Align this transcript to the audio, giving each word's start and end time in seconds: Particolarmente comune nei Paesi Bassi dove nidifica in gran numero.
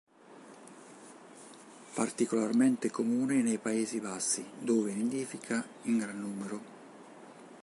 Particolarmente 1.95 2.89
comune 2.89 3.43
nei 3.43 3.59
Paesi 3.59 3.99
Bassi 3.99 4.43
dove 4.59 4.91
nidifica 4.95 5.63
in 5.83 5.99
gran 5.99 6.19
numero. 6.19 6.61